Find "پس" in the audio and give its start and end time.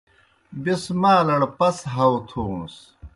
1.57-1.77